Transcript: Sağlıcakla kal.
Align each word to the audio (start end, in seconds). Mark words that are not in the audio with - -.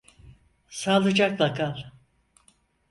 Sağlıcakla 0.69 1.53
kal. 1.53 1.77